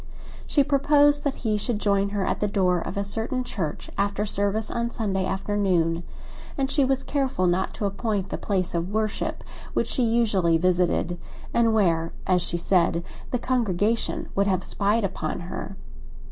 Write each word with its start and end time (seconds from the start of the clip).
She 0.47 0.63
proposed 0.63 1.23
that 1.25 1.35
he 1.45 1.59
should 1.59 1.77
join 1.77 2.09
her 2.09 2.25
at 2.25 2.39
the 2.39 2.47
door 2.47 2.79
of 2.79 2.97
a 2.97 3.03
certain 3.03 3.43
church, 3.43 3.87
after 3.99 4.25
service 4.25 4.71
on 4.71 4.89
Sunday 4.89 5.27
afternoon, 5.27 6.01
and 6.57 6.71
she 6.71 6.83
was 6.83 7.03
careful 7.03 7.45
not 7.45 7.71
to 7.75 7.85
appoint 7.85 8.29
the 8.29 8.37
place 8.39 8.73
of 8.73 8.89
worship 8.89 9.43
which 9.75 9.87
she 9.87 10.01
usually 10.01 10.57
visited, 10.57 11.19
and 11.53 11.75
where, 11.75 12.13
as 12.25 12.41
she 12.41 12.57
said, 12.57 13.03
the 13.29 13.37
congregation 13.37 14.27
would 14.33 14.47
have 14.47 14.63
spied 14.63 15.03
upon 15.03 15.41
her. 15.41 15.75